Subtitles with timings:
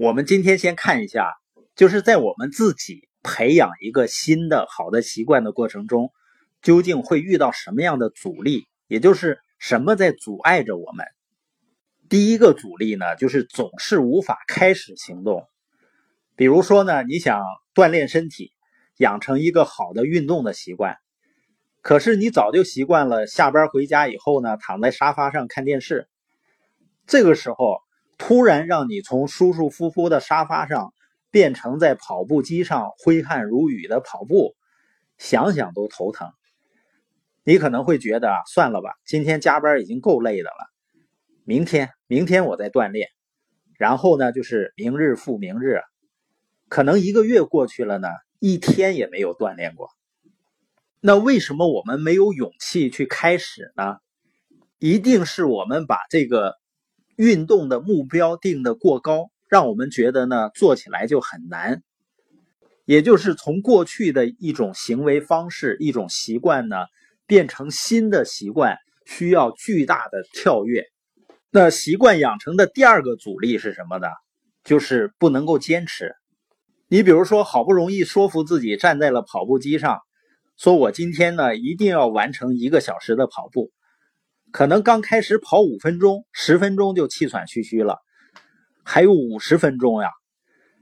[0.00, 1.34] 我们今天先看一下，
[1.76, 6.10] 就是在我们自己培养一个新的好的习惯的过程中，
[6.62, 8.66] 究竟会遇到什么样的阻力？
[8.86, 11.04] 也就是什么在阻碍着我们？
[12.08, 15.46] 第一个阻力呢，就是总是无法开始行动。
[16.34, 17.42] 比如说呢，你想
[17.74, 18.52] 锻炼身体，
[18.96, 20.96] 养成一个好的运动的习惯，
[21.82, 26.08] 可是你早就习惯了下班回家以后呢，躺在沙发上看电视，
[27.06, 27.82] 这个时候。
[28.20, 30.92] 突然让你从舒舒服服的沙发上
[31.30, 34.54] 变成在跑步机上挥汗如雨的跑步，
[35.16, 36.30] 想想都头疼。
[37.44, 40.70] 你可能会觉得算了吧，今天加班已经够累的了，
[41.44, 43.08] 明天明天我再锻炼。
[43.78, 45.80] 然后呢，就是明日复明日，
[46.68, 49.88] 可能一个月过去了呢，一天也没有锻炼过。
[51.00, 53.96] 那为什么我们没有勇气去开始呢？
[54.78, 56.59] 一定是我们把这个。
[57.20, 61.82] 运动的目标定的过高，让我们觉得呢做起来就很难。
[62.86, 66.76] 也就是从过去的一种行为方式、一种习惯呢，
[67.26, 70.84] 变成新的习惯，需要巨大的跳跃。
[71.50, 74.06] 那习惯养成的第二个阻力是什么呢？
[74.64, 76.14] 就是不能够坚持。
[76.88, 79.98] 你比如说，好不容易说服自己站在了跑步机上，
[80.56, 83.70] 说我今天呢一定要完成一个小时的跑步。
[84.52, 87.98] 可能刚开始跑五分钟、十分钟就气喘吁吁了，
[88.84, 90.10] 还有五十分钟呀。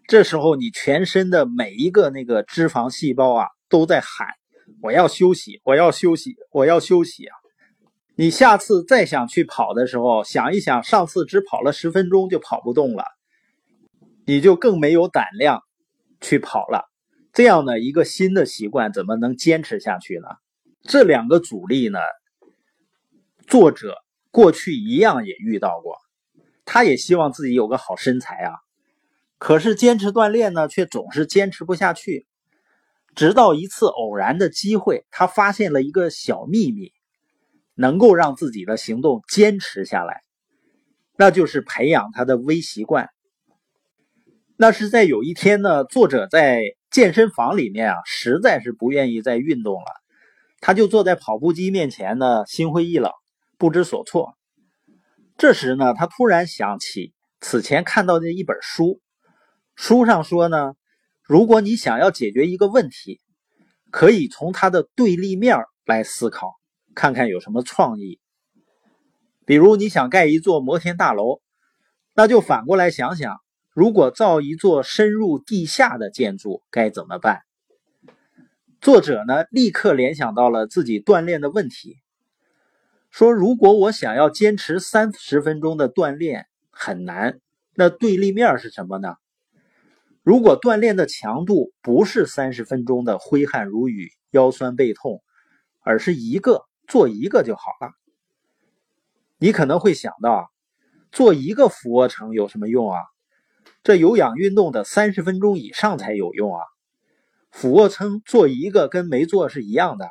[0.07, 4.27] 这时候你全身的每一个那个脂肪细胞啊都在喊
[4.83, 7.37] ：“我要休息，我要休息，我要休息啊！”
[8.17, 13.05] 你下次再想去跑的时候，想一想上次只跑了十分钟就跑不动了，
[14.25, 15.63] 你就更没有胆量
[16.21, 16.85] 去跑了。
[17.35, 20.29] 这样的一个新的习惯怎么能坚持下去呢？
[20.83, 21.99] 这两个阻力呢？
[23.49, 23.97] 作者
[24.31, 25.97] 过去一样也遇到过，
[26.67, 28.53] 他也希望自己有个好身材啊，
[29.39, 32.27] 可是坚持锻炼呢，却总是坚持不下去。
[33.15, 36.93] 直到一次偶然的机会，他发现了一个小秘密，
[37.75, 40.21] 能够让自己的行动坚持下来，
[41.17, 43.09] 那就是培养他的微习惯。
[44.57, 49.87] 那是在有一天呢，作者在健身房里面啊，实在是不愿意再运动了，
[50.61, 53.11] 他就坐在跑步机面前呢，心灰意冷。
[53.59, 54.37] 不知所措。
[55.37, 59.01] 这时呢，他突然想起此前看到的一本书，
[59.75, 60.75] 书上说呢，
[61.23, 63.21] 如果你想要解决一个问题，
[63.91, 66.55] 可以从它的对立面来思考，
[66.95, 68.21] 看看有什么创意。
[69.47, 71.41] 比如你想盖一座摩天大楼，
[72.15, 73.39] 那就反过来想想，
[73.73, 77.43] 如果造一座深入地下的建筑该怎么办？
[78.81, 81.97] 作者呢，立刻联想到了自己锻炼的问题。
[83.11, 87.41] 说，如果我想要坚持三十分钟的锻炼很难，
[87.75, 89.17] 那对立面是什么呢？
[90.23, 95.23] 如果锻炼的强度不是三十分钟的挥汗如雨、腰酸背痛，
[95.81, 97.93] 而是一个做一个就好了。
[99.39, 100.51] 你可能会想到，
[101.11, 103.01] 做一个俯卧撑有什么用啊？
[103.83, 106.61] 这有氧运动的三十分钟以上才有用啊！
[107.51, 110.09] 俯卧撑做一个跟没做是一样的。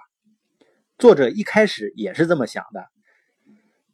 [0.98, 2.88] 作者一开始也是这么想的，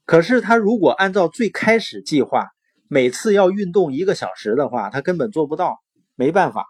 [0.05, 2.47] 可是他如果按照最开始计划，
[2.87, 5.83] 每次要运动一个小时的话，他根本做不到。
[6.15, 6.65] 没办法，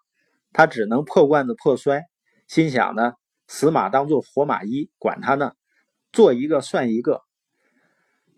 [0.51, 2.03] 他只能破罐子破摔，
[2.47, 3.13] 心想呢，
[3.47, 5.51] 死马当做活马医，管他呢，
[6.11, 7.21] 做一个算一个。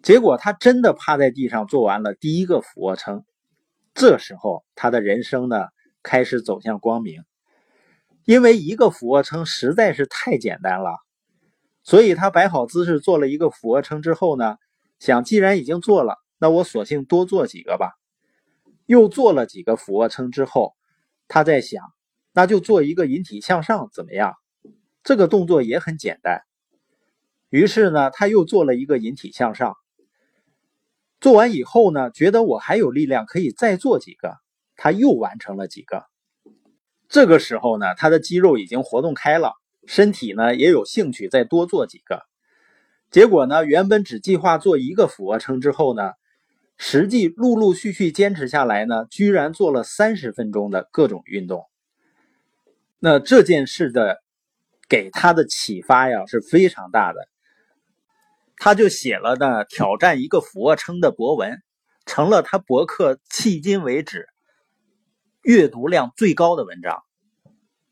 [0.03, 3.23] 结果他真的趴在地上做完了第一个俯卧撑，
[3.93, 5.67] 这时候他的人生呢
[6.03, 7.23] 开始走向光明，
[8.25, 10.89] 因为一个俯卧撑实在是太简单了。
[11.85, 14.57] 所以他摆好姿势做了一个俯卧撑之后呢，
[14.97, 17.91] 想既然已经做了，那我索性多做几个吧。
[18.87, 20.75] 又做了几个俯卧撑之后，
[21.27, 21.83] 他在想，
[22.33, 24.33] 那就做一个引体向上怎么样？
[25.03, 26.41] 这个动作也很简单。
[27.49, 29.75] 于是呢，他又做了一个引体向上。
[31.21, 34.37] 做完以后呢，觉得我还有力量可以再做几个，
[34.75, 36.03] 他又完成了几个。
[37.07, 39.53] 这个时候呢，他的肌肉已经活动开了。
[39.87, 42.23] 身体呢也有兴趣再多做几个，
[43.11, 46.11] 结果呢原本只计划做一个俯卧撑之后呢，
[46.77, 51.65] 实际陆陆续续坚持下来呢，居然做了三十分钟的各种运动。
[52.99, 54.23] 那这件事的
[54.89, 57.27] 给他的启发呀是非常大的，
[58.57, 61.61] 他就写了呢挑战一个俯卧撑的博文，
[62.05, 64.27] 成了他博客迄今为止
[65.43, 67.03] 阅读量最高的文章。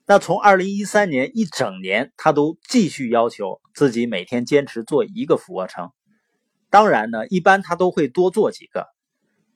[0.06, 5.92] 那从二零一三年一整年，他都继续要求自己每天坚持做一个俯卧撑。
[6.70, 8.88] 当然呢，一般他都会多做几个。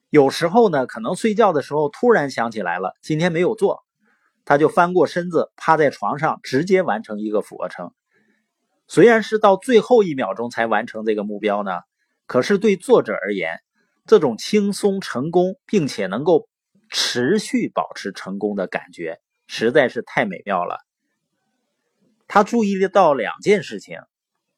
[0.10, 3.84] 有时候呢，可能睡觉的时候突然想起来了，今天没有做，
[4.46, 7.92] 他就翻过身子，趴在床上，直接完成一个俯卧撑。
[8.88, 11.72] 虽然是到最后一秒钟才完成这个目标呢，
[12.26, 13.60] 可是对作者而言，
[14.06, 16.48] 这种轻松成功，并且能够
[16.90, 20.78] 持续保持成功的感觉，实在是太美妙了。
[22.28, 24.00] 他注意得到两件事情：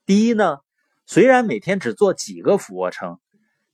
[0.06, 0.57] 第一呢，
[1.06, 3.19] 虽然每天只做几个俯卧撑，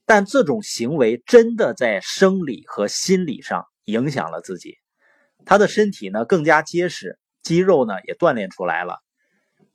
[0.04, 4.76] 但这种行为真的在生理和心理上影响了自己，
[5.44, 9.00] 他的身体呢更加结实，肌肉呢也锻炼出来了。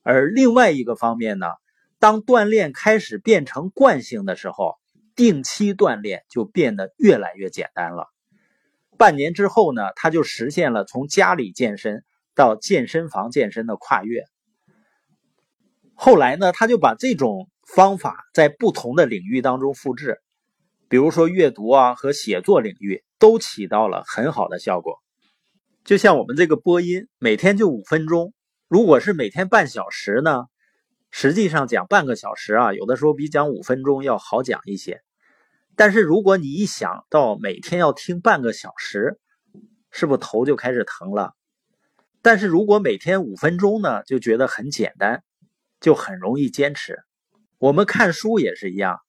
[0.03, 1.47] 而另外一个方面呢，
[1.99, 4.75] 当锻炼开始变成惯性的时候，
[5.15, 8.07] 定期锻炼就变得越来越简单了。
[9.01, 12.03] 半年之后呢，他就实现了从家里健身
[12.35, 14.25] 到健身房健身的跨越。
[15.95, 20.19] 后来呢，他就把这种方法在不同的领域当中复制，
[20.87, 24.99] 比如说阅读啊和写作领域都起到了很好的效果。
[25.83, 28.35] 就像我们这个播音，每天就五分钟。
[28.67, 30.43] 如果是每天半小时呢？
[31.09, 35.01] 实际上讲半个小时啊，有的时候比讲五分钟要好讲一些。
[35.75, 39.19] 但是如果你一想到每天要听半个小时，
[39.89, 41.33] 是不是头就开始疼了？
[42.21, 45.23] 但是如果每天五分钟呢，就觉得很简单，
[45.79, 46.99] 就很容易坚持。
[47.57, 48.99] 我们看书也是一样，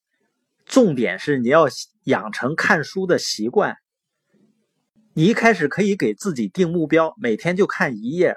[0.64, 1.66] 重点是你要
[2.04, 3.76] 养成看书的习惯。
[5.14, 8.36] 你一开始可以给自己定目标，每天就看一页。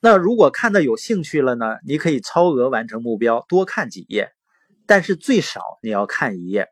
[0.00, 1.78] 那如果看的有兴趣了呢？
[1.86, 4.30] 你可以超额完成目标，多看几页，
[4.88, 6.66] 但是最少你要看一页。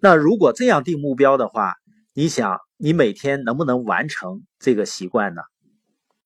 [0.00, 1.74] 那如果这样定目标的话，
[2.12, 5.40] 你想你每天能不能完成这个习惯呢？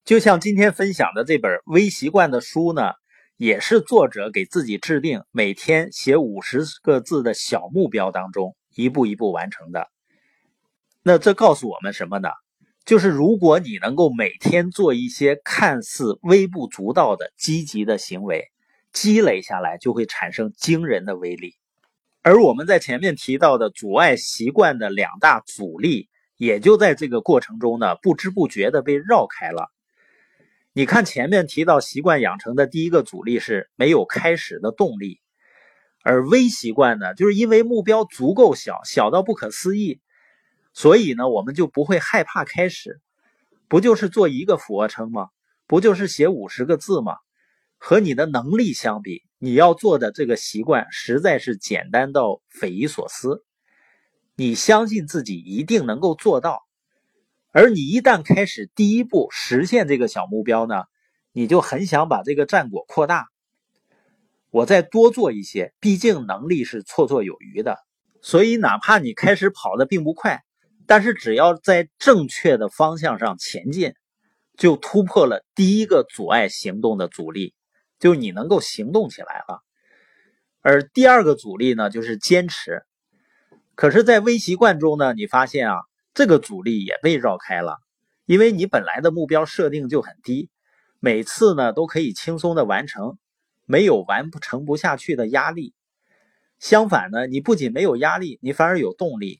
[0.04, 2.90] 就像今天分享的这本《微习惯》的书呢，
[3.36, 9.86] 也是作者给自己制定每天写五十个字的小目标当中一步一步完成的。
[11.04, 12.30] 那这告诉我们什么呢？
[12.84, 18.51] 就是如果你能够每天做一些看似微不足道的积极的行为，
[18.92, 21.56] 积累下来就会产生惊人的威力。
[22.22, 29.72] 而我们在前面提到的阻碍习惯的两大阻力，也就在这个过程中呢，不知不觉的被绕开了。
[30.72, 35.20] 你看前面提到习惯养成的第一个阻力是没有开始的动力，
[36.02, 40.00] 而微习惯呢，就是因为目标足够小，小到不可思议。
[40.72, 43.00] 所以呢，我们就不会害怕开始，
[43.68, 45.28] 不就是做一个俯卧撑吗？
[45.66, 47.16] 不就是写五十个字吗？
[47.84, 53.44] 和你的能力相比，你要做的这个习惯实在是简单到匪夷所思。
[54.36, 56.60] 你相信自己一定能够做到，
[57.50, 60.84] 而你一旦开始第一步实现这个小目标呢，
[61.32, 63.26] 你就很想把这个战果扩大。
[64.50, 67.78] 我再多做一些，毕竟能力是绰绰有余的。
[68.20, 70.44] 所以，哪怕你开始跑的并不快。
[70.86, 73.92] 但是只要在正确的方向上前进，
[74.56, 77.54] 就突破了第一个阻碍行动的阻力，
[78.02, 79.62] 就你能够行动起来了。
[80.60, 82.82] 而第二个阻力呢，就是坚持。
[83.76, 85.76] 可是，在微习惯中呢，你发现啊，
[86.12, 87.78] 这个阻力也被绕开了，
[88.26, 90.50] 因为你本来的目标设定就很低，
[90.98, 93.18] 每次呢都可以轻松的完成，
[93.66, 95.72] 没有完不成不下去的压力。
[96.58, 99.38] 相反呢，你不仅没有压力，你反而有动力。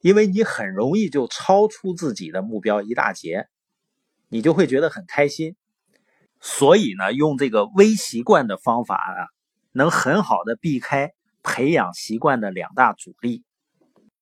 [0.00, 3.48] 因为你很容易就超出自己的目标一大截，
[4.28, 5.56] 你就会觉得很开心。
[6.40, 9.32] 所以呢，用这个微习惯的方法啊，
[9.72, 11.12] 能很好的避开
[11.42, 13.42] 培养习惯的两大阻力。